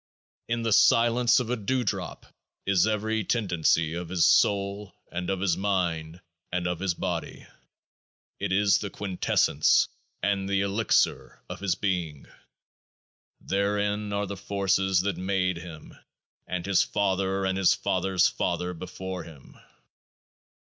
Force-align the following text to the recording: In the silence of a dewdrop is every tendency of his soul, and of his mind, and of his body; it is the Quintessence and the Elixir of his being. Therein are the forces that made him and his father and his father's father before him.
In 0.47 0.63
the 0.63 0.73
silence 0.73 1.39
of 1.39 1.51
a 1.51 1.55
dewdrop 1.55 2.25
is 2.65 2.87
every 2.87 3.23
tendency 3.23 3.93
of 3.93 4.09
his 4.09 4.25
soul, 4.25 4.95
and 5.11 5.29
of 5.29 5.41
his 5.41 5.55
mind, 5.55 6.21
and 6.51 6.65
of 6.65 6.79
his 6.79 6.95
body; 6.95 7.45
it 8.39 8.51
is 8.51 8.79
the 8.79 8.89
Quintessence 8.89 9.89
and 10.23 10.49
the 10.49 10.61
Elixir 10.61 11.43
of 11.47 11.59
his 11.59 11.75
being. 11.75 12.25
Therein 13.41 14.11
are 14.11 14.25
the 14.25 14.35
forces 14.37 15.01
that 15.01 15.17
made 15.17 15.57
him 15.57 15.95
and 16.47 16.65
his 16.65 16.81
father 16.81 17.45
and 17.45 17.55
his 17.55 17.75
father's 17.75 18.27
father 18.27 18.73
before 18.73 19.23
him. 19.23 19.55